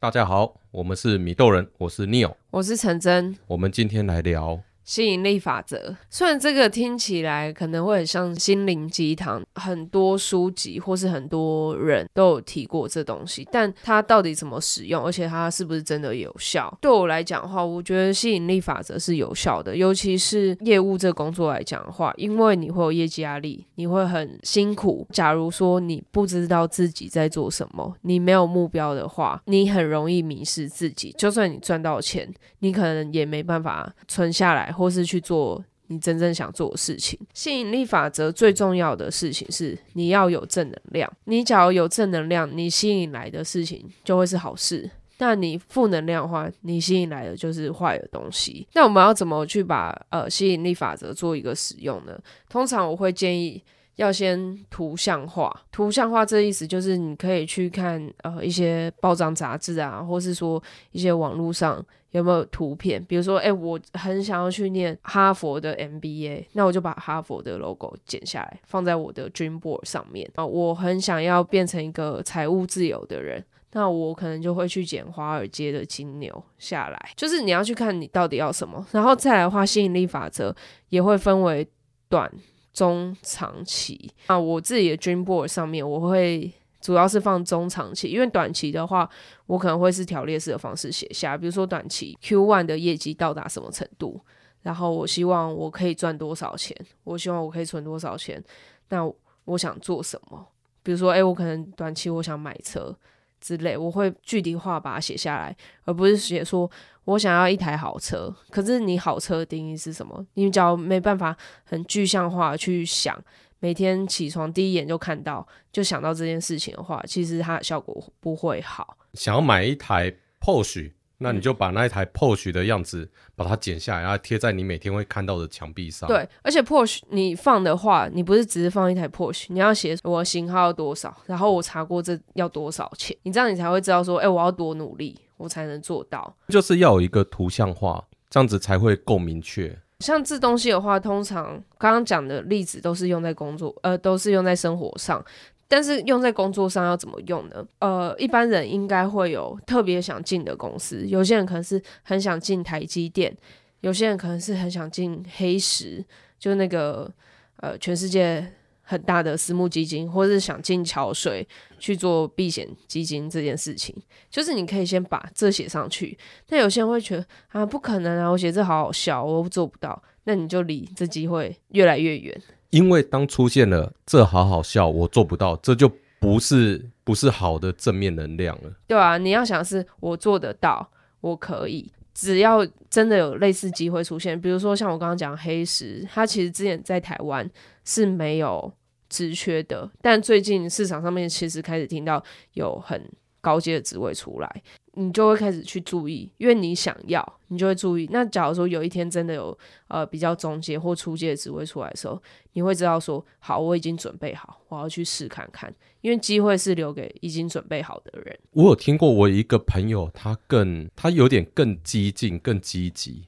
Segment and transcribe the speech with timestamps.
[0.00, 4.62] 大家好，我们是米豆人，我是 Neo，我是陈真，我们今天来聊。
[4.88, 16.74] 吸引力法则，虽然这个听起来可能会很像心灵鸡汤，很多书籍或是很多人都有提过这东西，但它到底怎么使用，而且它是不是真的有效？
[16.80, 25.06] 对我来讲的话，我觉得吸引力法则是有效的，尤其是业务这工作来讲的话，因为你会有业绩压力，你会很辛苦。
[25.12, 31.14] 假如说你不知道自己在做什么，你没有目标的话，你很容易迷失自己。
[31.18, 32.26] 就算你赚到钱，
[32.60, 34.72] 你可能也没办法存下来。
[34.78, 37.18] 或是去做你真正想做的事情。
[37.34, 41.12] 吸引力法则最重要的事情是你要有正能量。
[41.24, 44.88] 你只要有正能量，你吸引来的事情就会是好事。
[45.20, 48.64] 那你负能量的话，你吸引来的就是坏的东西。
[48.74, 52.16] 那我们要怎么去把呃吸引力法则做一个使用呢？
[52.48, 53.60] 通常我会建议
[53.98, 55.54] 要先图像化。
[55.70, 61.84] 图像化这意思就是你可以去看呃一些报章杂志啊，或是说一些网络上。
[62.12, 63.04] 有没有图片？
[63.04, 70.44] 比如说，哎、我很想要去念哈佛的 MBA，那我就把哈佛的 logo 剪下来，放在我的 dream board 上面啊。
[70.44, 77.10] 我很想要变成一个财务自由的人，那我可能就会去剪华尔街的金牛下来。
[77.14, 80.56] 就是你要去看你到底要什么，然后再来的话，吸引力法则
[80.88, 81.68] 也会分为
[82.08, 82.32] 短、
[82.78, 84.10] 中、长期。
[84.26, 86.52] 啊，我自己的 dream board 上面我会。
[86.80, 89.10] 主要是放中长期，因为短期的话，
[89.46, 94.20] 我可能会是条列式的方式写下，比如说短期 Q one 的业绩到达什么程度，
[94.62, 98.42] 然后我希望我可以赚多少钱，我希望我可以存多少钱，
[98.90, 99.04] 那
[99.44, 100.46] 我想做什么？
[100.84, 102.96] 比如说，诶，我可能短期我想买车
[103.40, 106.70] 之类，我会具体化把它写下来，而不是写说
[107.04, 108.34] 我想要一台好车。
[108.50, 110.24] 可是你好车的定义是什么？
[110.34, 113.18] 你只要没办法很具象化去想。
[113.60, 118.96] 每天起床第一眼就看到，就想到这件事情的话，其实它的效果不会好。
[119.14, 126.08] 想要买一台 Porsche，那你就把那一台 Porsche 的样子把它剪下来，然后贴在你每天会看到的墙壁上。
[126.08, 136.34] 对，而且 Porsche 你放的话，你不是只是放一台 Porsche，你要写我型号要多少，然后我查过这要多少钱，你这样你才会知道说，哎、欸，我要多努力，我才能做到。
[136.48, 139.76] 就是要有一个图像化，这样子才会够明确。
[139.98, 145.24] 像这东西的话，通常刚刚讲的例子都是用在工作，呃，都是用在生活上。
[145.68, 147.64] 但是用在工作上要怎么用呢？
[147.78, 153.36] 呃，一般人应该会有特别想进的公司，有些人可能是很想进台积电，
[153.82, 156.04] 有些人可能是很想进黑石，
[156.38, 157.12] 就那个
[157.58, 158.52] 呃，全世界。
[158.90, 161.46] 很大的私募基金，或者是想进桥水
[161.78, 163.94] 去做避险基金这件事情，
[164.30, 166.16] 就是你可以先把这写上去。
[166.46, 170.02] 但有些人会觉得啊，不可能啊，我写这好好笑，我做不到。
[170.24, 172.42] 那你就离这机会越来越远。
[172.70, 175.90] 因为当出现了这好好笑，我做不到，这就
[176.20, 178.72] 不是不是好的正面能量了。
[178.86, 180.90] 对啊，你要想是我做得到，
[181.20, 181.90] 我可以。
[182.14, 187.48] 只要真的有类似机会出现，比如说像我刚刚讲黑石，他其实之前在台湾
[187.84, 188.72] 是没有
[189.08, 192.20] 职缺的，但最近市场上面其实开始听到
[192.54, 193.00] 有很
[193.40, 194.62] 高阶的职位出来，
[195.00, 198.08] 你就会开始去注意，因为你想要，你就会注意。
[198.10, 202.20] 那假如说有一天真的有呃比较中介或初阶的职位出来的时候，
[202.54, 205.72] 你会知道说，好，我已经准备好，我要去试看看。
[206.00, 208.36] 因为机会是留给已经准备好的人。
[208.50, 213.24] 我有听过，我一个朋友，他更他有点更激进、更积极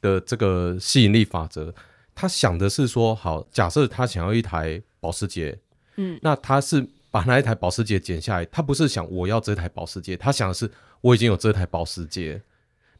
[0.00, 1.74] 的这个吸引力法则。
[2.14, 5.58] 他想的是说，好，假设他想要一台保时捷，
[5.96, 10.70] 嗯，那他是把那一台保时捷剪下来，他不是想我要这台保时捷，他想的是
[11.00, 12.42] 我已经有这台保时捷。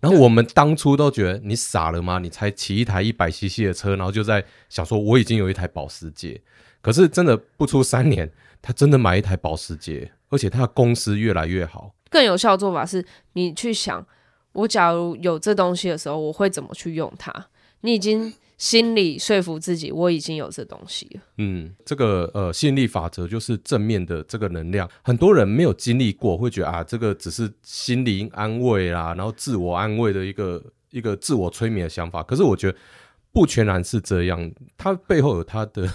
[0.00, 2.19] 然后我们当初都觉得你傻了吗？
[2.19, 6.41] 你才骑一台一百 CC 的车，然后就在想说我已经有一台保时捷。
[6.80, 8.30] 可是真的不出三年。
[8.60, 11.94] 他真的买一台保时捷，而且他的公司越来越好。
[12.10, 14.04] 更有效的做法是，你去想，
[14.50, 17.32] 我假如有这东西的时候，我会怎么去用它？
[17.80, 21.20] 你已经心里说服自己，我已经有这东西了。
[21.38, 24.88] 嗯，这个呃吸引力法则就是正面的这个能量。
[25.02, 32.22] 很多人没有经历过，会觉得啊，这个只是心灵安慰啦，然后自我安慰的一个一个自我催眠的想法。
[32.22, 32.78] 可是我觉得
[33.32, 35.88] 不全然是这样，它背后有它的。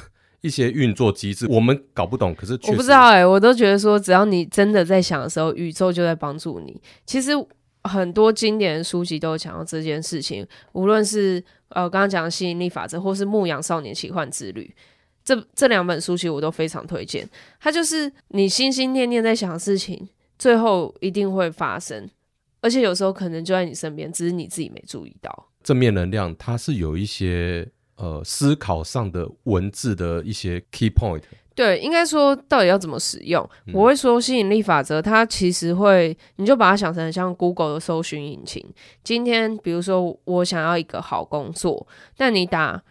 [0.44, 6.82] 一些运作机制我们搞不懂，可是我不知道哎、欸，我都觉得说，只要你真的在想的时候，宇宙就在帮助你。
[7.06, 7.32] 其实
[7.84, 11.42] 很多经典的书籍都有讲到这件事情，无论是
[11.74, 14.74] 呃刚刚讲的吸引力法则，或是《牧羊少年奇幻之旅》，
[15.24, 17.30] 这这两本书其实我都非常推荐。
[17.60, 20.08] 它就是你心心念念在想的事情，
[20.40, 22.10] 最后一定会发生，
[22.62, 25.50] 而且有时候可能就在你身边，只是你自己没注意到。
[25.64, 27.70] 正面能量它是有一些。
[27.96, 31.22] 呃，思考上的文字的一些 key point，
[31.56, 33.48] 对，应该说到底要怎么使用？
[33.68, 38.66] 嗯、我会说吸引力法则，它其实会，你就把它想成像 Google 的搜寻引擎。
[39.04, 41.86] 今天，比如说我想要一个好工作，
[42.18, 42.82] 那你打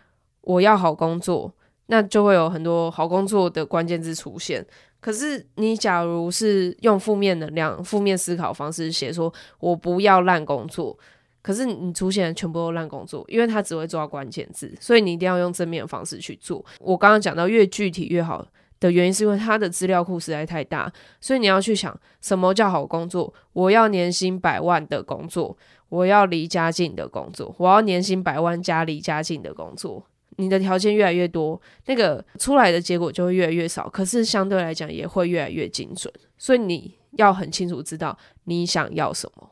[0.42, 1.52] 我要好工作，
[1.86, 4.64] 那就会有很多好工作的关键字出现。
[5.00, 10.96] 可是你假如是用负面能量、负面思考方式写说“我不要烂工作”，
[11.42, 16.64] 可是你出现的全部都烂工作，因为它只会做到关键字，所以你一定要用正面的方式去做。
[16.78, 18.46] 我刚刚讲到越具体越好
[18.78, 23.32] 的原因，是因为它的资料库实在太大，所以你要去想什么叫好工作？
[23.52, 25.56] 我要年薪百万的工作，
[25.88, 30.06] 我要离家近的工作，我要年薪百万加离家近的工作。
[30.36, 36.12] 你的条件越来越多，那个出来的结果就会越来越少，可是相对来讲也会越来越精准。
[36.38, 39.50] 所以你要很清楚知道你想要什么，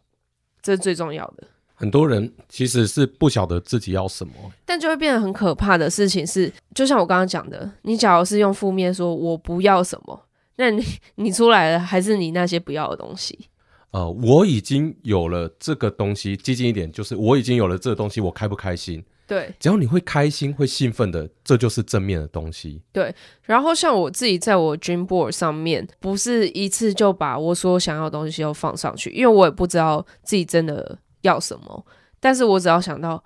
[0.62, 1.46] 这是最重要的。
[1.80, 4.34] 很多人其实是不晓得自己要什么，
[4.66, 10.84] 但就会变得很可怕的事情是，就像我刚刚讲的，你假如是用负面说我不要什么，那你
[11.16, 13.48] 你出来了还是你那些不要的东西。
[13.92, 19.02] 呃，我已经有了这个东西，激进一点就是我已经有了这个东西，我开不开心？
[19.26, 22.82] 对，只要你会开心、会兴奋的，这就是正面的东西。
[22.92, 31.86] 对，然后像我自己在我 Dream Board 上面，不是一次就把我所想要的东西都放上去，因为我也不知道自己真的要什么。
[32.18, 33.22] 但是我只要想到，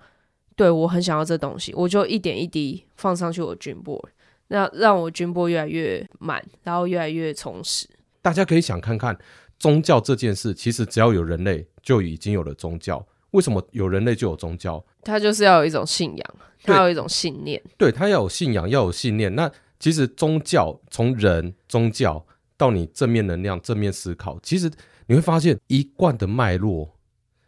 [0.55, 4.07] 对，我很想要这东西，我就一点一滴放上去我 Dream Board，
[4.47, 7.89] 那让我 Dream Board 越来越满，然后越来越充实。
[8.21, 9.17] 大家可以想看看，
[9.59, 13.05] 宗教这件事，其实只要有人类，就已经有了宗教。
[13.31, 14.81] 为什么有人类就有宗教？
[15.03, 17.61] 它就是要有一种信仰，他有一种信念。
[17.77, 19.35] 对，它要有信仰，要有信念。
[19.35, 22.25] 那其实宗教从人宗教
[22.55, 24.71] 到你正面能量、正面思考，其实
[25.07, 26.94] 你会发现一贯的脉络。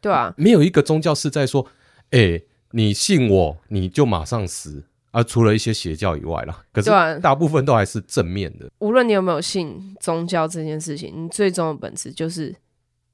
[0.07, 1.65] 对啊，没有一个宗教是在说，
[2.11, 6.63] 哎、欸，你信我你就马上死啊，除了一些邪教以外啦。
[6.71, 6.89] 可是
[7.19, 8.69] 大部分都还是正面的。
[8.79, 12.55] 无论你有没有信宗教这件事情，你最终的本质就是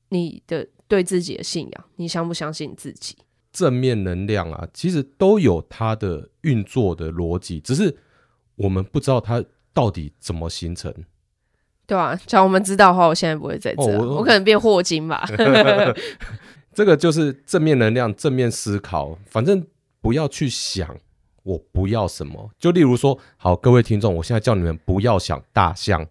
[0.10, 0.68] 你的。
[0.86, 3.18] 对自己的信仰，你相不相信自己？
[3.52, 7.98] 正面能量啊，其实都有它的运作的逻辑，只是
[8.58, 9.44] 我们不知道它
[9.74, 10.94] 到底怎么形成。
[11.88, 15.26] 对啊，假如我们知道的话，我现在不会在这，哦、我，我可能变霍金吧。
[16.74, 19.66] 这个就是正面能量，正面思考，反正
[20.02, 20.98] 不要去想
[21.44, 22.50] 我不要什么。
[22.58, 26.08] 就例如说，好，各位听众，我现在叫你们不要想大象。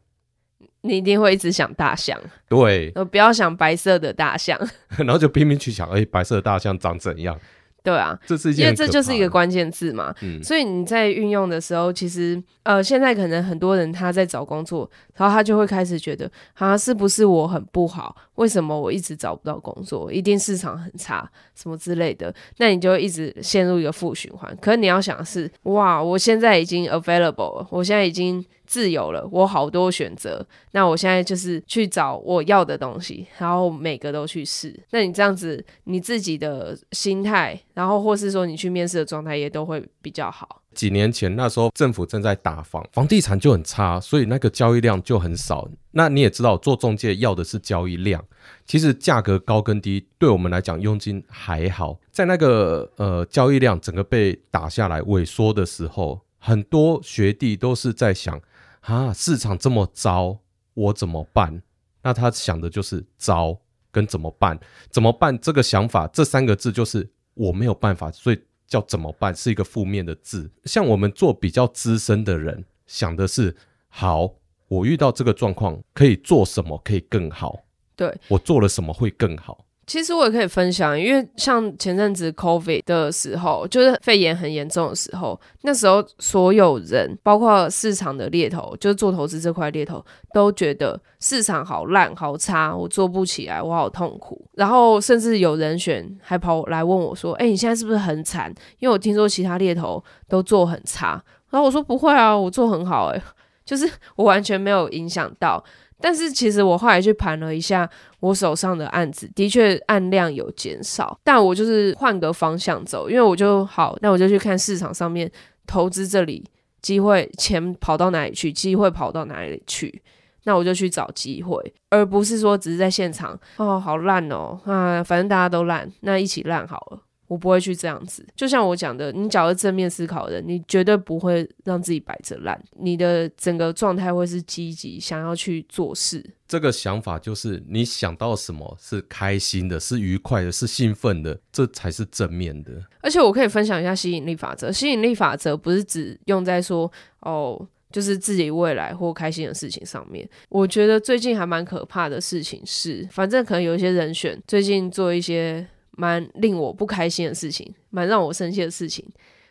[0.85, 4.59] 你一定会一直想大象，对，不要想白色的大象，
[4.99, 7.39] 然后就拼命去想，哎、欸，白色的大象长怎样？
[7.83, 10.15] 对啊，这是，因为这就是一个关键字嘛。
[10.23, 18.15] 嗯，所以你在运用的时候，其实呃，现在可能很多人他在找工作，然后他就会开始觉得，啊，是不是我很不好？
[18.37, 20.13] 为什么我一直找不到工作？
[20.13, 22.33] 一定市场很差，什么之类的？
[22.59, 24.57] 那你就会一直陷入一个负循环。
[24.61, 28.45] 可是你要想的是，哇，我现在已经 available 了，我现在已经。
[28.73, 30.43] 自由了，我好多选择。
[30.71, 34.75] 那我现在就是去找我要的东西，然后每个都去试。
[34.93, 40.63] 那你这样子，你自己的心态，然后或是说你去面试的状态也都会比较好。
[40.73, 45.69] 几年前那时候政府正在打房，房地产就很差，所以那个交易量就很少。
[45.91, 48.25] 那你也知道，做中介要的是交易量。
[48.65, 58.41] 其实价格高跟低对我们来讲佣金还好，在那个呃交易量整个被打下来萎缩的时候，很多学弟都是在想。
[58.83, 60.39] 啊，市场这么糟，
[60.75, 61.63] 我怎么办？
[62.03, 63.59] 那他想的就是糟
[63.91, 64.59] 跟怎么办？
[64.91, 65.39] 怎么办？
[65.39, 70.51] 这个想法，这三个字就是我没有办法，所以叫怎么办是一个负面的字。
[70.65, 73.57] 像我们做比较资深的人，想的是
[73.89, 74.35] 好，
[74.67, 77.61] 我遇到这个状况可以做什么可以更好？
[77.95, 79.65] 对，我做了什么会更好？
[79.85, 94.49] 其实我也可以分享，因为像前阵子 COVID 的时候，就是肺炎很严重的时候，那时候所有人，包括市场的猎头，就是做投资这块猎头，都觉得市场好烂、好差，我做不起来，我好痛苦。
[94.55, 98.55] 然后甚至有人选还跑来问我说：“哎，你现在是不是很惨？
[98.79, 103.23] 因为我听说其他猎头都做很差。”然后我说：“不会啊，我做很好。”哎，
[103.65, 105.63] 就是我完全没有影响到。
[106.03, 107.89] 但是其实我后来去盘了一下
[108.21, 115.31] 我手上的案子，的确案量有减少，但我就是换个方向走，因为我就好，那我就去看市场上面
[115.67, 116.45] 投资这里
[116.81, 120.03] 机会，钱跑到哪里去，机会跑到哪里去，
[120.45, 127.01] 那我就去找机会，而不是说只是在现场哦，好烂哦啊，反正大家都烂，那一起烂好了。
[127.33, 136.23] 我不会去这样子，就像我讲的，你假如正面思考的人，你绝对不会让自己摆着烂，你的整个状态会是积极，想要去做事。
[136.47, 142.73] 这个想法就是你想到什么是开心的，是愉快的，是兴奋的，这才是正面的。
[143.01, 147.67] 而且我可以分享一下吸引力法则，吸引力法则不是只用在说哦。
[147.91, 150.27] 就是自己未来或开心的事情上面。
[150.49, 159.07] 我觉得最近还蛮可怕的事情是，反正可能有一些人选最近做一些蛮令我不开心的事情，蛮让我生气的事情，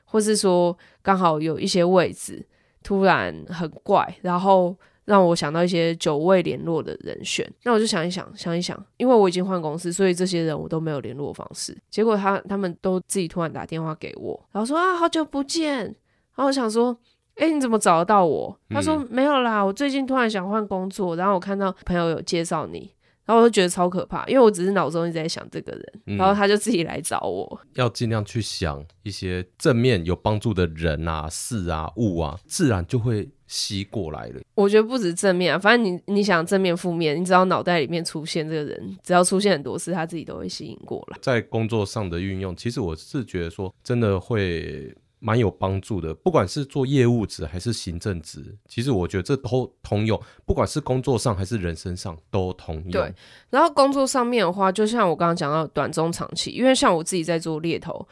[0.06, 2.46] 或是说刚好有一些位置
[2.84, 4.76] 突然很怪，然后。
[5.06, 11.76] 让我想到一些久未联络的人选，那我就想一想，想一想，因为我已经换公司，所以这些人我都没有联络方式。
[11.90, 15.84] 结果他他们都自己突然打电话给我，然后说啊，好久不见。
[15.84, 15.96] 然
[16.36, 16.96] 后我想说，
[17.36, 18.56] 哎，你怎么找得到我？
[18.70, 22.90] 他说没有啦，我最近突然想换工作，然后我看到朋友有介绍你。
[23.26, 27.62] 然后我就觉得超可怕，因为我只是脑中一直在想这个人，嗯、然后他就自己来找我。
[27.76, 34.42] 要尽量去想一些正面有帮助的人啊、事啊、物啊，自然就会吸过来了。
[34.56, 41.18] 我觉得不止正面啊，反正你你想正面、负面，你只要脑袋里面出现这个人，只要出现很多次，他自己都会吸引过来。
[41.22, 44.94] 在工作上的运用，其实我是觉得说，真的会。
[45.24, 52.92] 蛮有帮助的，不管是做业务职还是行政职，其实我觉得这都通用，不管是工作上还是人生上都通用。
[52.92, 53.14] 对，
[53.52, 58.08] 然后工作上面的话，就像我刚刚讲到短中长期，因为像我自己在做猎头，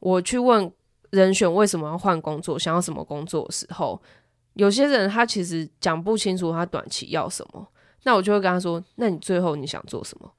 [0.00, 0.70] 我去问
[1.08, 3.98] 人选为什么要换工作，想要什么工作的时候，
[4.52, 7.66] 有些人他其实讲不清楚他短期要什么，
[8.02, 10.30] 那我就会跟他说，那你最后你想做什么？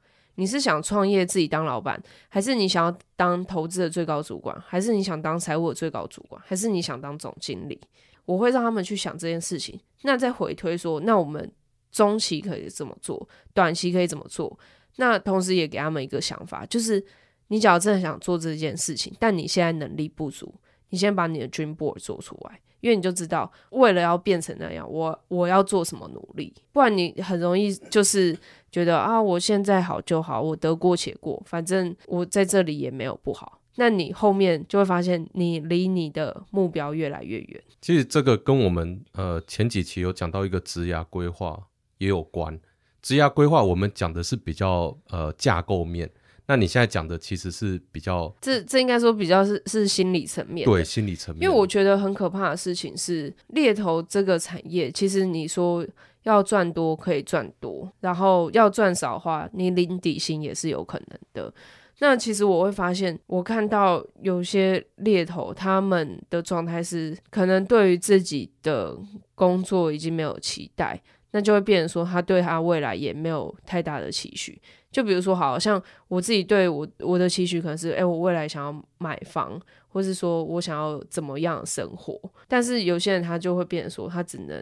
[0.42, 7.80] 你是想创业自己当老板，还是你想要当投资的最高主管，还是你想当财务的最高主管，还是你想当总经理？
[8.26, 11.52] 我会让他们去想这件事情，那再回推说，那我们
[11.92, 14.58] 中期可以怎么做，短期可以怎么做？
[14.96, 17.06] 那同时也给他们一个想法，就是
[17.50, 20.52] 你只要真的想做这件事情，但你现在能力不足，
[20.90, 22.60] 你先把你的 dream board 做出来。
[22.80, 28.36] 因为你就知道，为了要变成那样，我我要做什么努力，不然你很容易就是
[28.72, 33.60] 觉得啊，我现在好就好，我得过且过，反正我在这里也没有不好。
[33.76, 37.64] 那你后面就会发现，你离你的目标越来越远。
[37.82, 42.60] 其实这个跟我们呃前几期有讲到一个职涯规划也有关。
[43.02, 46.10] 职涯规划我们讲的是比较呃架构面。
[46.48, 51.44] 那你现在讲的其实是比较，这这应该说比较是是心理层面，对心理层面。
[51.44, 55.86] 因为我觉得很可怕的事情是猎头这个产业，其实你说
[56.24, 61.54] 要赚多可以赚多，然后要赚少的话，你领底薪也是有可能的。
[62.00, 68.98] 那其实我会发现，我看到有些猎头他们的状态是，可能对于自己的
[69.36, 71.00] 工作已经没有期待，
[71.30, 74.60] 那就会变成说他对他未来也没有太大的期许。
[74.92, 82.20] 就比如说，好像我自己对我我的期许可能是，哎、我未来想要买房，或是说我想要怎么样生活。
[82.48, 84.62] 但是有些人他就会变成说，他只能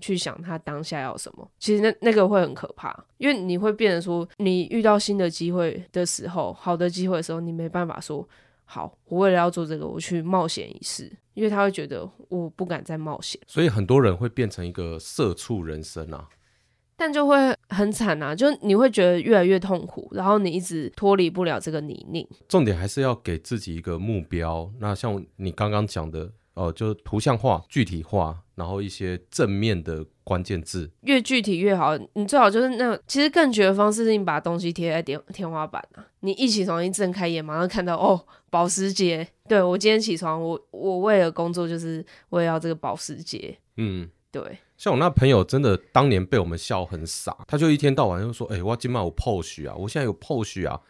[0.00, 1.50] 去想他当下要什么。
[1.58, 8.28] 其实那那个会很可怕，因为你会变成说，你遇到新的机会的时候，好的机会的时候，你没办法说，
[8.64, 13.40] 好，我为了要做这个，我去冒险一试，因为他会觉得我不敢再冒险。
[13.46, 16.28] 所以很多人会变成一个社畜人生啊。
[16.98, 17.36] 但就会
[17.68, 22.26] 很惨啊，就你会觉得越来越痛苦，然后你一直脱离不了这个泥泞。
[22.48, 24.72] 重点还是要给自己一个目标。
[24.78, 31.94] 那像你刚刚讲的，哦、呃，就图像化、具体化，然后一些正面的关键字，越具体越好。
[32.14, 36.02] 你最好就是那，其实更绝的方式是你把东西贴在天天花板啊。
[36.20, 39.28] 你一起床一睁开眼，马上看到哦，保时捷。
[39.46, 43.58] 对，我今天起床，我我为了工作就是为了要这个保时捷。
[43.76, 44.58] 嗯，对。
[44.78, 50.80] 像我那朋友，真的当年被我们笑很傻，他就一天到晚就说：“哎、欸，我今晚有 Porsche 啊，我现在有 Porsche 啊。”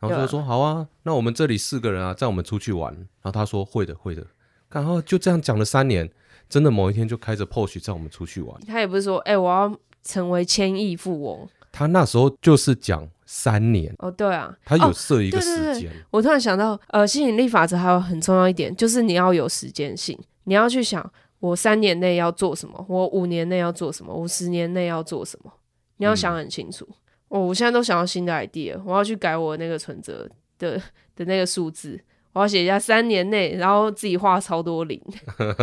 [0.00, 4.26] 然后就说：“好啊，那我们这里四个人啊，载我们出去玩。”然后他说：“会的，会的。”
[4.72, 6.10] 然后就这样讲了三年，
[6.48, 8.60] 真的某一天就开着 Porsche 载我们出去玩。
[8.66, 13.94] 他也不是说：“哎、欸，我要成为千亿富翁。”他那时候就是讲三年。
[13.98, 15.72] 哦，对啊，他有设一个时间、哦。
[15.74, 21.10] 对对对，我突然想到，呃，吸引力法则还有很重要一点，就是你要有时间性，你要去想。
[21.40, 22.86] 我三年内要做什么？
[22.88, 24.14] 我五年内要做什么？
[24.14, 25.52] 我十年内要做什么？
[25.96, 26.86] 你要想很清楚。
[26.88, 26.94] 嗯、
[27.30, 30.80] 哦，我现在都想到新的 idea，我要去改我那个存折的
[31.16, 32.00] 的那个数字，
[32.32, 35.00] 我要写一下三年内，然后自己画超多零。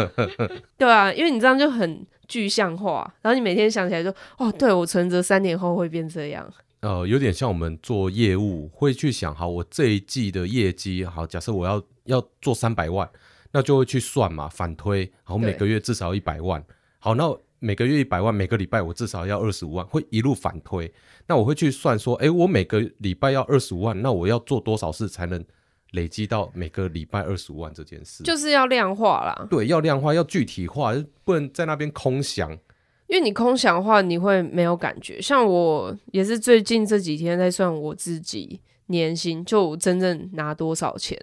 [0.78, 6.52] 对啊，因为你这样就很具象化，然后你每天想起来就哦，对我存折三年后会变这样。
[6.82, 13.10] 呃，有点像我们做业务会去想，好，我这一季的业绩，好，假设我要要做三百万。
[13.52, 16.64] 那就会去算嘛，反推，然后每个月至少一百万。
[17.00, 20.94] 好，那每个月一百万，每个礼拜我至少要二十五万，会一路反推。
[21.26, 25.44] 那我会去算说，诶，我每个礼拜要二十五万，那我要做多少事才能
[25.92, 28.24] 累积到每个礼拜二十五万这件事？
[28.24, 29.48] 就是要量化啦。
[29.50, 30.94] 对，要量化，要具体化，
[31.24, 32.52] 不能在那边空想。
[33.08, 35.20] 因为你空想的话，你会没有感觉。
[35.20, 41.20] 像我也是最近这几天在算我自己年薪，就真正拿多少钱。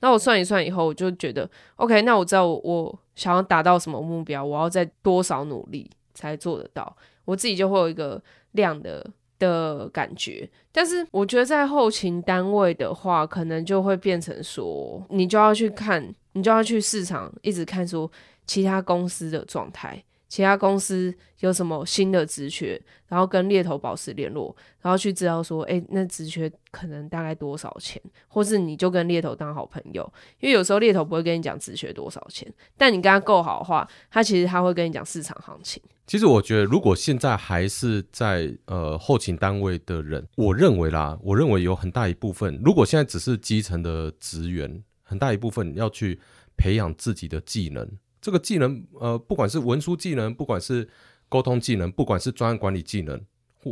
[0.00, 8.20] 那我算一算以后，我就觉得 OK，那我知道我我想要达到什么目标，我要在多少努力才做得到，我自己就会有一个
[8.52, 9.08] 量的
[9.38, 10.48] 的感觉。
[10.72, 18.10] 但是我觉得在后勤单位的话，可能就会变成说，你就要去看，你就要去市场一直看说
[18.46, 20.02] 其他公司的状态。
[20.28, 35.82] 其他公司有什么新的职缺，然后跟猎头保持联络，然后去知道说，诶，那职缺可能大概多少钱，或是你就跟猎头当好朋友，因为有时候猎头不会跟你讲职缺多少钱，但你跟他够好的话，他其实他会跟你讲市场行情。
[36.08, 46.18] 其实我觉得，如果现在还是在呃后勤单位的人，我认为啦，我认为有很大一部分，如果现在只是基层的职员，很大一部分要去
[46.56, 47.86] 培养自己的技能。
[48.22, 50.88] 这个技能，呃，不管是文书技能，不管是
[51.28, 53.20] 沟通技能，不管是专案管理技能，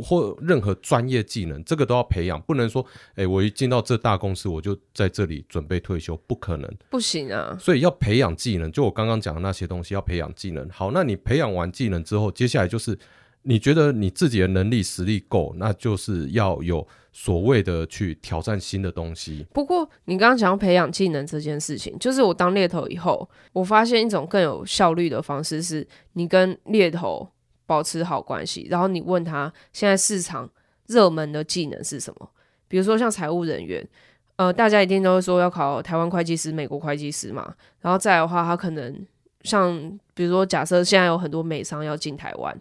[0.01, 2.41] 或任何专业技能，这个都要培养。
[2.41, 2.85] 不能说，
[3.15, 7.57] 哎，我一进到这大公司，我就在这里准备退休，不可能，不行啊。
[7.59, 10.67] 所以要培养技能，就我刚刚讲的那些东西，要培养技能。
[10.69, 12.97] 好，那你培养完技能之后，接下来就是
[13.43, 16.87] 你觉得你自己的能力实力够，那就是要有。
[17.19, 19.43] 所谓的去挑战新的东西。
[19.51, 27.27] 不过，你刚刚讲到培养技能这件事情，就是我当猎头以后，我发现一种更有效率的方式，是你跟猎头
[27.67, 30.49] 保持好关系，然后你问他现在市场
[30.87, 32.27] 热门的技能是什么。
[32.67, 33.87] 比如说像财务人员，
[34.37, 37.53] 呃，大家一定都会说要考台湾会计师、美国会计师嘛。
[37.81, 39.05] 然后再的话，他可能
[39.43, 42.59] 像比如说，假设现在有很多美商要进台湾。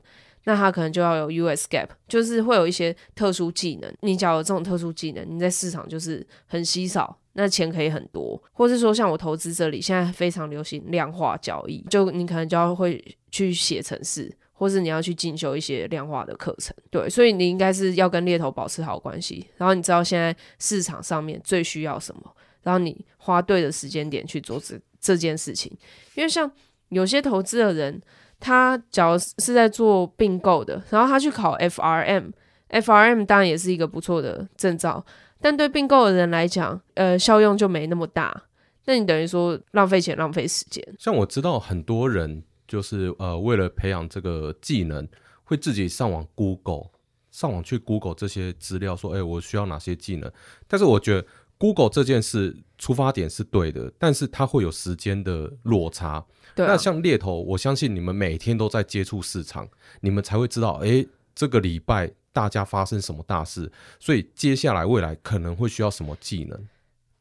[0.49, 3.93] 那他可能就要有 US Gap，就是会有一些特殊技能。
[4.03, 8.41] 你只要有这种特殊技能，你在市场就是很稀少，那钱可以很多。
[8.53, 16.75] 或是说，像我投资这里现在非常流行量化交易，就你可能就要会去写程式，或是你要去进修一些量化的课程。
[16.91, 22.23] 对，所以你应该是要跟猎头保持好关系，然后你知道现在市场上面最需要什么，
[22.63, 25.71] 然后你花对的时间点去做这这件事情。
[26.15, 26.51] 因为像
[26.89, 28.03] 有些投资的人。
[28.39, 35.03] 他假如是在做并购的，然后他去考 FRM，FRM 当然也是一个不错的证照，
[35.41, 38.43] 但对并购的人来讲，呃，效用就没那么大。
[38.85, 40.87] 那你等于说浪费钱、浪费时间。
[40.99, 45.07] 像我知道很多人就是呃，为了培养这个技能，
[45.45, 46.91] 会自己上网 Google，
[47.31, 50.31] 上网去 Google 这些资料，说，哎，我需要哪些技能？
[50.67, 51.27] 但是我觉得
[51.59, 56.25] Google 这件事出发点是对的，但是它会有时间的落差。
[56.55, 59.69] 对啊，那像猎头，我相信你们每天都在接触市场，
[60.01, 66.67] 你们才会知道，诶，这个礼拜大家发生什么大事，所以接下来未来可能会需要什么技能。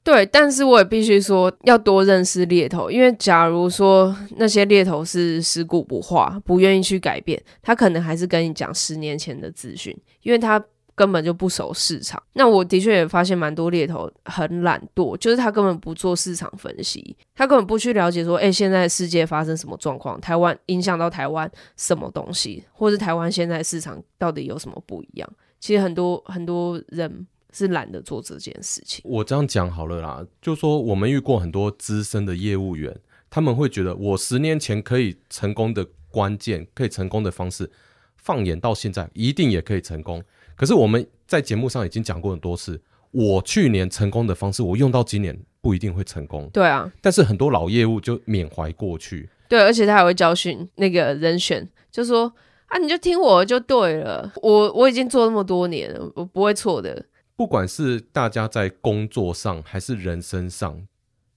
[0.05, 10.63] 对，但是我也必须说，要多认识猎头，因为假如说那些猎头是食古不化，不愿意去改变，他可能还是跟你讲十年前的资讯，因为他。
[10.97, 25.29] 根本就不熟市场，那我的确也发现蛮多猎头很懒惰，就是他根本不做市场分析，他根本不去了解说，哎、现在世界发生什么状况，台湾影响到台湾什么东西，或是台湾现在市场到底有什么不一样？
[25.59, 29.01] 其实很多很多人是懒得做这件事情。
[29.05, 37.71] 我这样讲好了啦，就说我们遇过很多资深的业务员，他们会觉得我十年前可以成功的关键，可以成功的方式，
[38.17, 40.21] 放眼到现在一定也可以成功。
[40.55, 46.49] 可是我们在节目上已经讲过很多次，我去年成功的方式，我用到今年不一定会成功。
[46.53, 49.29] 对啊，但是很多老业务就缅怀过去。
[49.47, 52.33] 对，而且他还会教训那个人选，就说
[52.67, 57.05] 啊，你就听我就对了，我我已经做那么多年了，我不会错的。
[57.35, 60.87] 不管是大家在工作上还是人生上，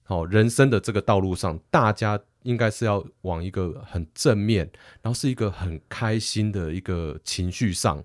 [0.03, 4.69] 好，人生的这个道路上，大家应该是要往一个很正面，
[5.01, 8.03] 然后是一个很开心的一个情绪上。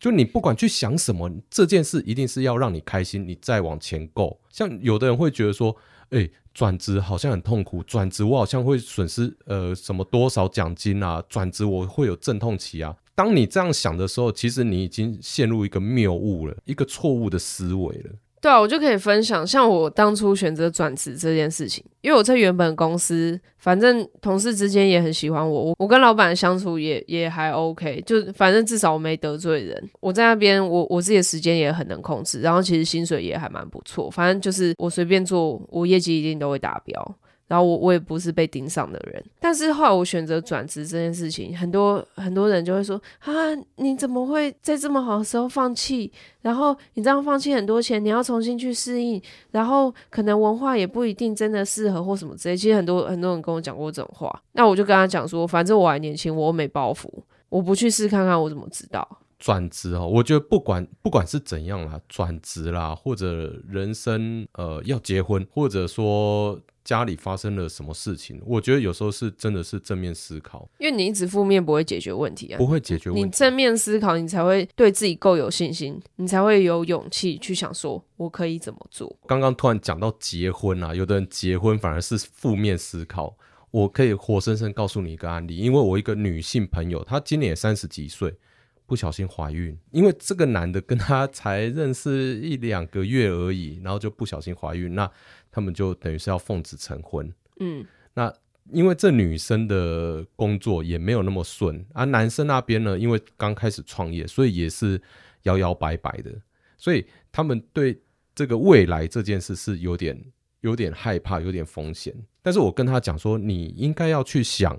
[0.00, 4.40] 就你不管去想什么，这件事一定是要让你开心，你再往前够。
[4.50, 5.76] 像有的人会觉得说，
[6.10, 12.96] 哎、转职好像很痛苦，转职我好像会损失呃什么多少奖金啊，转职我会有阵痛期啊。
[13.18, 18.10] 当你这样想的时候，其实你已经陷入一个谬误了，一个错误的思维了。
[18.40, 29.90] 对啊，我就可以分享，像我当初选择转职这件事情，因为我在原本公司，反正同事之间也很喜欢我，我跟老板相处也也还 OK，就反正至少我没得罪人。
[29.98, 37.18] 我在那边，我我自己的时间也很能控制，然后其实薪水也还蛮不错，反正就是我随便做，我业绩一定都会达标。
[37.48, 43.32] 然后我我也不是被盯上的人，但是后来我选择转职这件事情，很多很多人就会说啊，
[43.76, 46.12] 你怎么会在这么好的时候放弃？
[46.42, 52.56] 然后你这样放弃很多钱，你要重新去适应，然后可能文化也不一定真的适合或什么之类。
[52.56, 57.08] 其实很多很多人跟我讲过这种话，那我就跟他讲说，反正我还年轻，我又没包袱，
[57.48, 59.18] 我不去试看看，我怎么知道？
[59.38, 73.22] 转职哦，我觉得不管不管是怎样啦，转职啦，或者人生呃要结婚，或者说家里发生了什么事情，我觉得有时候是真的是正面思考，因为你一直负面不会解决问题啊，不会解决问题。
[73.22, 79.14] 你正面思考，你才会对自己够有信心，你才会有勇气去想说我可以怎么做。
[79.26, 83.36] 刚刚突然讲到结婚啊，有的人结婚反而是负面思考，
[83.70, 88.34] 我可以活生生告诉你一个案例，因为我一个女性朋友，她今年也三十几岁。
[88.86, 95.10] 不小心怀孕，因为这个男的跟她才认识一两个月而已，然后就不小心怀孕，那
[95.50, 97.32] 他们就等于是要奉子成婚。
[97.60, 98.32] 嗯，那
[98.72, 105.00] 因为这女生的工作也没有那么顺，而、啊、男生那边呢，因为刚开始创业，所以也是
[105.44, 106.30] 摇摇摆摆的，
[106.76, 108.00] 所以他们对
[108.34, 110.22] 这个未来这件事是有点
[110.60, 112.14] 有点害怕，有点风险。
[112.42, 114.78] 但是我跟他讲说，你应该要去想，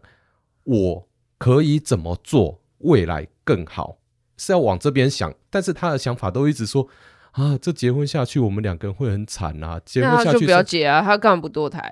[0.64, 4.00] 我可以怎么做，未来更好。
[4.38, 6.88] 是要往这边想，但是他的想法都一直说
[7.32, 9.80] 啊，这结婚下去我们两个人会很惨啊。
[9.86, 11.92] 结婚下去就不要结啊，他干嘛不堕胎？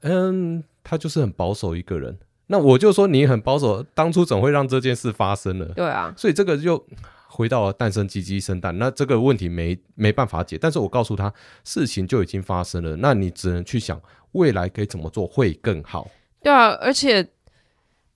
[0.00, 2.18] 嗯，他就是很保守一个人。
[2.46, 5.66] 那我就说你很保守，当初怎会让这件事发生了？
[5.74, 6.86] 对啊，所以这个就
[7.28, 10.56] 回到了蛋生鸡鸡生蛋，那这个问题没没办法解。
[10.56, 11.32] 但是我告诉他，
[11.64, 14.00] 事情就已经发生了，那你只能去想
[14.32, 16.10] 未来可以怎么做会更好。
[16.42, 17.28] 对啊，而且。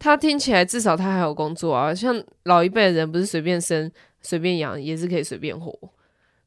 [0.04, 3.88] 他听起来至少他还有工作啊，像老一辈的人不是随便生
[4.20, 5.72] 随便养也是可以随便活。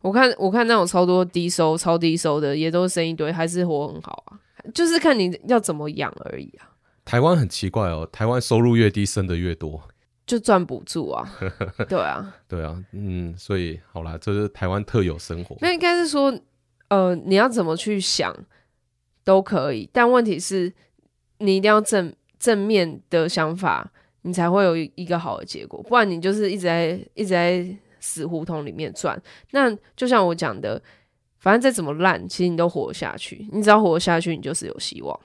[0.06, 4.38] 我看我看那种超多低收超低收的也都生一堆，还是活很好啊，
[4.74, 6.70] 就是看你要怎么养而已啊。
[7.04, 9.82] 台湾很奇怪哦，台湾收入越低生的越多，
[10.28, 11.28] 就赚不住啊。
[11.90, 15.58] 对啊，对啊，嗯，所以好啦，这是台湾特有生活。
[15.62, 16.34] 那应该是说，
[16.90, 18.36] 呃，你要怎么去想
[19.24, 20.72] 都可以，但问题是
[21.40, 22.14] 你一定要正。
[22.38, 23.90] 正面的想法，
[24.22, 25.82] 你才会有一个好的结果。
[25.84, 27.66] 不然你就是一直在一直在
[28.06, 29.20] 死胡同里面转。
[29.50, 30.80] 那就像我讲的，
[31.40, 33.50] 反正再怎么烂，其实你都活下去。
[33.52, 35.20] 你只要活下去，你就是有希望。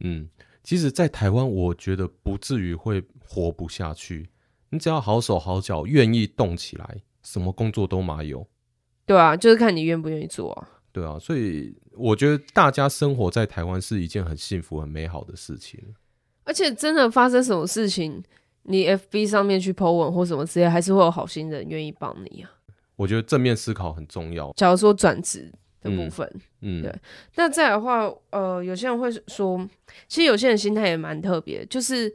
[0.00, 0.26] 嗯，
[0.62, 4.30] 其实，在台湾，我觉得不至于会活不下去。
[4.70, 8.46] 你只要好手好脚，愿意动起来，什么工作都嘛有。
[9.04, 10.68] 对啊，就是看你愿不愿意做啊。
[10.90, 15.78] 对啊，所以我觉得大家生活在台湾是一件很幸福、很美好的事情。
[16.44, 18.22] 而且真的发生什么事情，
[18.64, 22.50] 你 FB 上面去 po 文或什么之类，还是会有好心人愿意帮你啊。
[22.96, 24.52] 我觉得正面思考很重要。
[24.56, 25.50] 假如说转职
[25.80, 26.28] 的部分，
[26.60, 26.94] 嗯，嗯对。
[27.34, 29.58] 那再来的话，呃，有些人会说，
[30.06, 32.14] 其实有些人心态也蛮特别，就是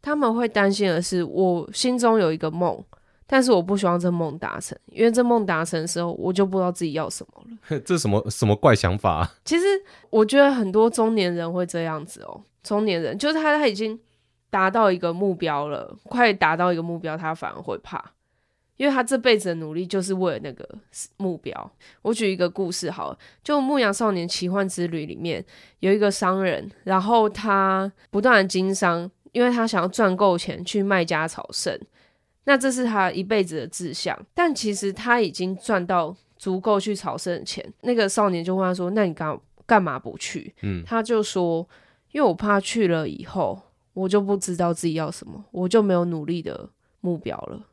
[0.00, 2.80] 他们会担心的是，我心中有一个梦，
[3.26, 7.80] 但是我不希望这梦达成，因为这梦达成的时候，我就不知道自己要什么了。
[7.84, 9.34] 这什么什么怪想法啊？
[9.44, 9.66] 其实
[10.10, 12.42] 我觉得很多中年人会这样子哦。
[12.62, 13.98] 中年人就是他，他已经
[14.52, 18.12] 达到一个目标了，快达到一个目标，他反而会怕，
[18.76, 20.68] 因为他这辈子的努力就是为了那个
[21.16, 21.72] 目标。
[22.02, 25.42] 我举一个故事好了，就《牧羊少年奇幻之旅》里面
[25.78, 31.80] 有一个商人，然后他不断的经商，因为他想要赚够钱去卖家朝圣，
[32.44, 34.14] 那这是他一辈子的志向。
[34.34, 41.66] 但其实他已经赚到足够去朝圣的钱，那个少年就问他说：“那你干干嘛不去？”嗯，他就说。
[42.12, 43.58] 因为我怕去了以后，
[43.92, 46.68] 我就不知道自己要什么，我就没有努力的
[47.00, 47.66] 目标了，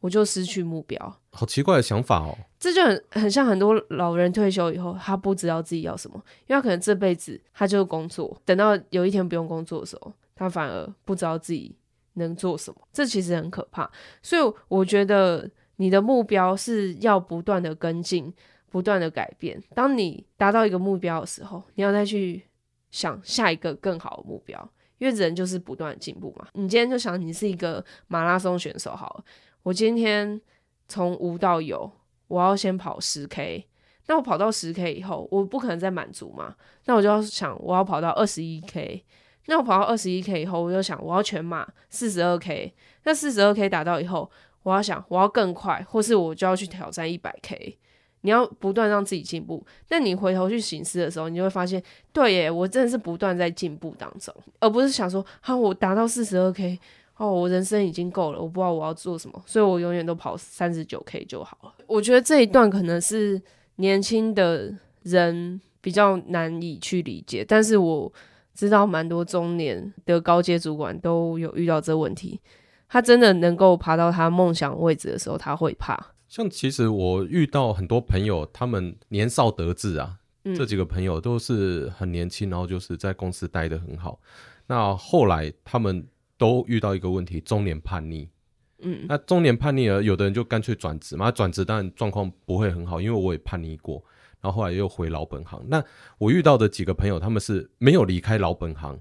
[0.00, 1.20] 我就失去目标。
[1.30, 2.36] 好奇怪的想法哦！
[2.58, 11.74] 这就很很像很多老人退休以后，他不知道自己要什么，因为他可能这辈子他就是工作，等到有一天不用工作的时候，他反而不知道自己
[12.14, 12.80] 能做什么。
[12.92, 13.90] 这其实很可怕。
[14.22, 18.32] 所以我觉得你的目标是要不断的跟进，
[18.68, 19.62] 不断的改变。
[19.74, 22.44] 当你达到一个目标的时候，你要再去。
[22.92, 24.70] 想下一个更好的目标，
[25.02, 26.46] 因为人就是不断进步嘛。
[26.52, 29.24] 你今天就想你是一个马拉松选手好了，
[29.64, 30.40] 我今天
[30.86, 31.90] 从无到有，
[32.28, 33.66] 我要先跑十 K，
[34.06, 39.04] 那我跑到十 K 以后，我不可能再满足嘛，那我就要想我要跑到二十一 K，
[39.46, 44.30] 那我跑到二十一 K 以后，我就想我要全马四十二 K，那四十二 K 达到以后，
[44.62, 47.76] 我要想我要更快，或是我就要去挑战一百 K。
[48.22, 51.82] 你要不断让自己进步，但你回头去省思的时候，你就会发现，
[52.12, 56.78] 对耶，我真的是不断在进步当中，而不是想说，哈，我达到四十二 K，
[57.16, 61.74] 哦，我人生已经够了，我不知道我要做什么，所以我永远都跑三十九 K 就好了。
[61.86, 63.40] 我觉得这一段可能是
[63.76, 68.12] 年轻的人比较难以去理解，但是我
[68.54, 72.40] 知道蛮多中年的高阶主管都有遇到这问题，
[72.88, 75.98] 他真的能够爬到他梦想位置的时候，他会怕。
[76.32, 84.18] 像其实我遇到很多朋友，他们年少得志啊，嗯、这几个朋友都是很年轻，然后就是在公司待得很好。
[84.66, 88.30] 那后来他们都遇到一个问题，中年叛逆。
[88.78, 91.30] 嗯，那中年叛逆了，有的人就干脆转职嘛。
[91.30, 94.02] 转职当然状况不会很好，因为我也叛逆过，
[94.40, 95.62] 然后后来又回老本行。
[95.68, 95.84] 那
[96.16, 98.98] 我遇到的几个朋友，他们是没有离开老本行，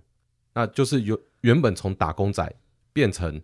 [0.53, 2.53] 那就是有原本从打工仔
[2.91, 3.41] 变成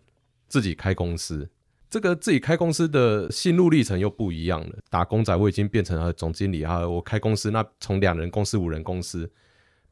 [0.50, 1.50] 自己开公司。
[1.90, 4.76] 这个自己开公司的心路历程又不一样了。
[4.90, 9.32] 打工仔我已经变成了总经理啊，我开公司，那从两人公司、五人公司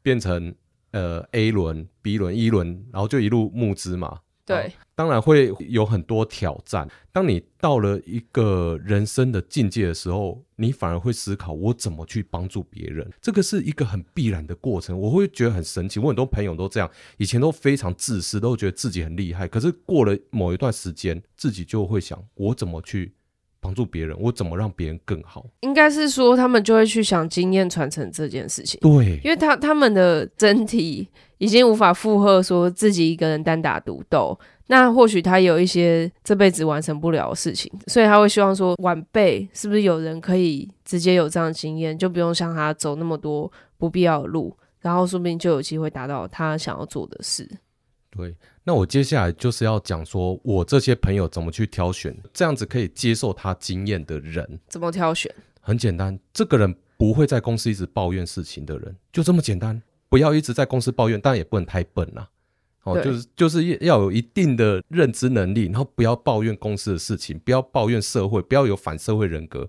[0.01, 0.53] 变成
[0.91, 4.19] 呃 A 轮、B 轮、E 轮，然后就一路募资嘛。
[4.45, 6.88] 对，当然会有很多挑战。
[7.12, 13.12] 当你到了一个人生的境界的时候，你反而会思考我怎么去帮助别人。
[13.19, 14.99] 这个是一个很必然的过程。
[14.99, 15.99] 我会觉得很神奇。
[15.99, 19.47] 我很多朋友都这样，以前都非常自私，都觉得自己很厉害。
[19.47, 23.15] 可是过了某一段时间，自己就会想，我怎么去
[23.60, 24.15] 帮助别人？
[24.19, 25.43] 我怎么让别人更好？
[25.62, 28.79] 应该是说，他们就会去想经验传承这件事情。
[28.79, 31.10] 对，因为他他们的整体。
[31.37, 47.49] 已经无法负荷说自己一个人单打独斗，那或许他有一些这辈子完成不了的事情，所以他会希望说晚辈是不是有人可以直接有这样的经验，就不用像他走那么多不必要的路，然后说不定就有机会达到他想要做的事。
[48.09, 54.59] 对，那我接下来就是要讲说我这些朋友怎么去挑选，这样子可以接受他经验的人。
[54.69, 55.29] 怎么挑选？
[55.59, 59.81] 很简单，这个人不会在公司一直抱怨事情的人，就这么简单。
[60.09, 62.27] 不要一直在公司抱怨，但也不能太笨呐。
[62.83, 69.67] 哦，就是就是要有一定的认知能力，然后不要抱怨公司的事情，不要抱怨社会，不要有反社会人格，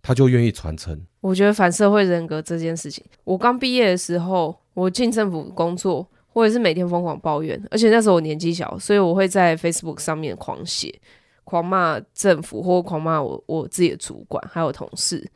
[0.00, 1.04] 他就愿意传承。
[1.20, 10.96] 我觉得反社会人格这件事情，我刚毕业的时候，我进政府工作，我也是每天疯狂抱怨，而且那时候我年纪小，所以我会在 Facebook 上面狂写、
[11.42, 15.28] 狂骂政府，或狂骂我我自己的主管还有同事。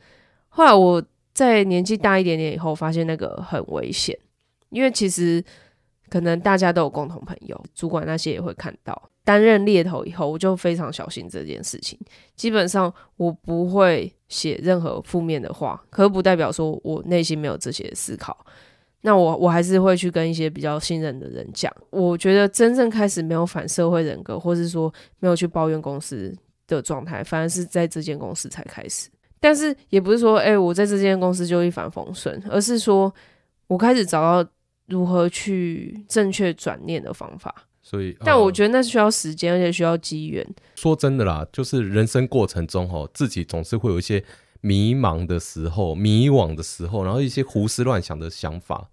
[0.47, 4.17] 后来我在年纪大一点点以后，发现那个很危险。
[4.69, 5.43] 因为其实
[6.09, 9.09] 可能大家都有共同朋友，主管那些也会看到。
[9.25, 11.99] 担任猎头以后，我就非常小心这件事情。
[12.35, 18.35] 基本上我不会写任何负面的话，可不代表说我内心没有这些思考。
[19.01, 21.71] 那我我还是会去跟一些比较信任的人讲。
[21.91, 29.09] 我觉得真正开始没有反社会人格，或是说没有去抱怨公司的状态，反而是在这间公司才开始。
[29.39, 33.13] 但是也不是说，哎，我在这间公司就一帆风顺，而是说
[33.67, 34.49] 我开始找到。
[34.89, 37.53] 如何去正确转念的方法？
[37.81, 40.45] 所以，但我觉得那是需要时间，而且需要机缘。
[40.75, 44.23] 说真的啦，就是人生过程中哦，自己总是会有一些
[44.61, 48.89] 迷茫的时候、迷惘的时候，然后一些胡思乱想的想法。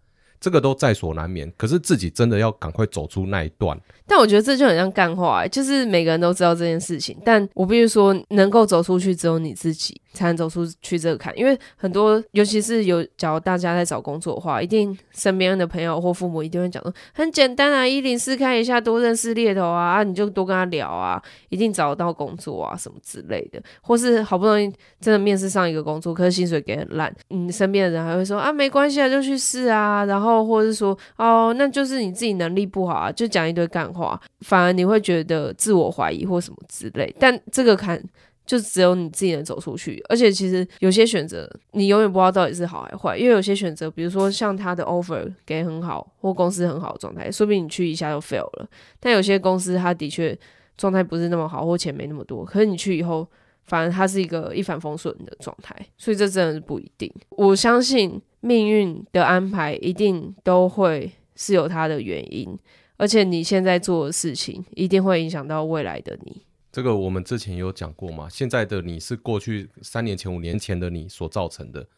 [0.47, 3.77] 这个都在所难免，可是自己真的要赶快走出那一段。
[4.07, 11.37] 但我觉得这就很像干话欸，就是每个人都知道这件事情，但我必须说，能够走出去只有你自己才能走出去这个坎。
[11.37, 23.61] 因为很多，尤其是有，假如大家在找工作的话，一定身边的朋友或父母一定会讲说，很简单啊，一零四看一下，多认识猎头啊，啊，你就多跟他聊啊，一定找得到工作啊，什么之类的。
[23.81, 30.36] 或是好不容易真的面试上一个工作，可是薪水给很烂，你身边的人还会说啊，没关系啊，就去试啊，然后。
[30.45, 37.15] 或者是说，哦，那就是你自己能力不好啊，就讲一堆干话，反而你会觉得自我怀疑或什么之类。
[37.19, 38.03] 但这个坎
[38.45, 40.03] 就只有你自己能走出去。
[40.09, 48.69] 而且，其实有些选择你永远不知道到底是好还坏，因为有些选择，比如说像他的 offer 给很好，或公司很好的状态，说不定你去一下就 fail 了。
[49.01, 50.37] 但有些公司他的确
[50.77, 53.27] 状态不是那么好，或钱没那么多，可是你去以后，
[53.67, 55.75] 反正他是一个一帆风顺的状态。
[55.97, 57.13] 所以这真的是不一定。
[57.31, 58.23] 我相信。
[58.41, 62.57] 命运的安排一定都会是有它的原因，
[62.97, 66.43] 而且你现在做的事情一定会影响到未来的你。
[66.71, 68.29] 这个我们之前有讲过嘛？
[68.29, 71.89] 现在的你是过去三年前、五年前的你所造成的，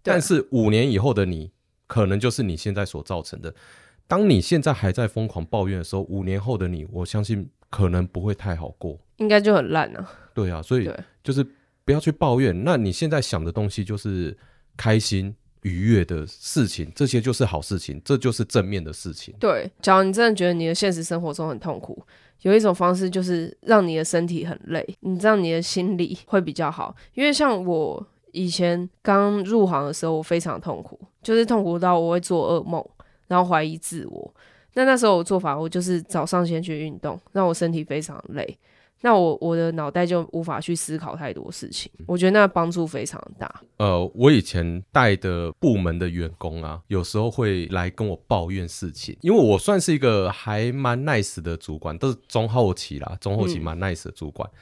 [0.00, 1.50] 但是五年以后的你
[1.88, 3.52] 可能就是你现在所造成的。
[4.06, 10.08] 当你现在还在疯狂抱怨的时候，五年后的你，我相信可能不会太好过，应该就很烂了。
[10.36, 10.88] 对啊，所以
[11.24, 11.44] 就是
[11.84, 12.62] 不要去抱怨。
[12.62, 14.36] 那你现在想的东西就是
[14.76, 15.34] 开心。
[15.62, 19.34] 愉悦的事情，这些就是好事情，这就是正面的事情。
[19.40, 22.00] 对，假如你真的觉得你的现实生活中很痛苦，
[22.42, 26.94] 有一种方式就是让你的身体很累，你这样你的心理会比较好。
[27.14, 32.84] 因为像我以前刚入行的时候，我非常痛苦，就是痛苦到我会做噩梦，
[33.26, 34.34] 然后怀疑自我。
[34.74, 38.56] 那那时候我做法，我就是早上先去运动，让我身体非常累。
[39.02, 43.62] 那我我的脑袋就无法去思考太多事情，我觉得那帮助非常大。
[43.76, 54.48] 呃，我以前带的部门的员工啊，有时候会来跟我抱怨事情，因为我算是一个还蛮 nice 的主管，都是中后期啦，中后期蛮 nice 的主管。
[54.50, 54.58] 嗯、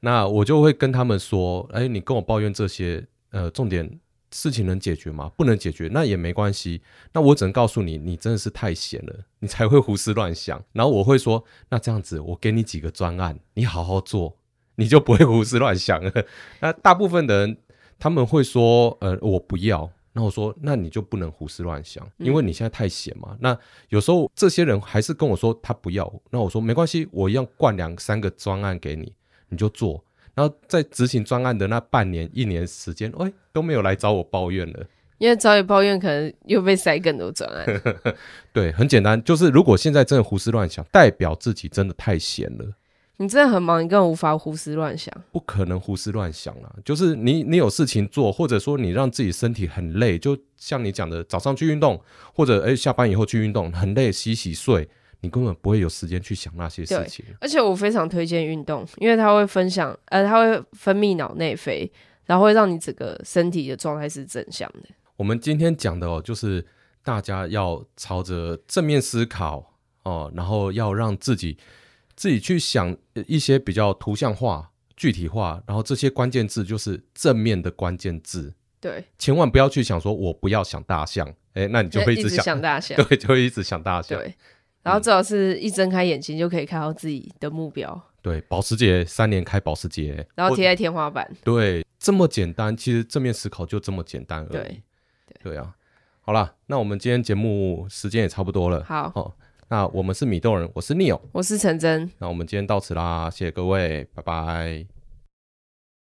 [0.00, 3.88] 那我就会跟他们说，哎、欸，你跟我抱怨这些，呃，重点
[4.30, 5.30] 事情能解决吗？
[5.36, 6.82] 不能解决，那也没关系。
[7.12, 10.62] 那我只能告诉你，你真的是太闲了，你才会胡思乱想。
[10.72, 14.36] 然后我会说，那这样子，我给你几个专案，你好好做，
[14.76, 16.12] 你就不会胡思乱想了。
[16.60, 17.56] 那大部分的人
[17.98, 19.90] 他们会说，呃，我不要。
[20.12, 23.32] 那我说，那你就不能胡思乱想，因为你现在太闲嘛。
[23.32, 23.58] 嗯、那
[23.90, 26.10] 有时候这些人还是跟我说他不要。
[26.30, 29.12] 那我说没关系，我一样灌两三个专案给你，
[29.50, 30.02] 你就做。
[30.36, 34.86] 然后在执行专案的那半年、一年时间，哎，都没有来找我抱怨了。
[35.18, 37.66] 因为找你抱怨，可能又被塞更多专案。
[38.52, 42.74] 对，很简单，就是如果现在真的胡思乱想，代表自己真的太闲了。
[43.16, 45.10] 你真的很忙，你根本无法胡思乱想。
[45.32, 46.76] 不可能胡思乱想啊！
[46.84, 51.98] 就是你，你有事情做，或者说你让自己身体很累，就像你讲的，早上去运动，
[52.34, 54.86] 或者哎下班以后去运动，很累，洗洗睡。
[55.20, 57.24] 你根本不会有时间去想那些事情。
[57.40, 61.90] 而且我非常推荐运动，因为它会分享，呃，它会分泌脑内啡，
[62.24, 64.88] 然后会让你整个身体的状态是正向的。
[65.16, 66.64] 我们今天讲的哦，就是
[67.02, 71.56] 大家要朝着正面思考哦，然后要让自己
[72.14, 78.52] 自己去想一些比较图像化、具体化，然后这些关键字就是正面的关键字。
[78.78, 84.18] 对，千万不要去想说我不要想大象，哎，那你就会一直想，一直想大象， 对，就会一直想大象。
[84.18, 84.34] 对。
[84.86, 88.00] 然后最好是一睁开眼睛就可以看到自己的目标。
[88.22, 91.28] 对，保时捷三年开保时捷，然后贴在天花板。
[91.42, 94.80] 对，这么简单，其实正面思考就这么简单而已。
[95.42, 95.74] 对，对啊。
[96.20, 98.84] 好了，那我们今天节目时间也差不多了。
[98.84, 99.32] 好，哦，
[99.68, 102.08] 那我们是米豆人，我是 Neo，我是陈真。
[102.18, 104.95] 那我们今天到此啦，谢谢各位，拜拜。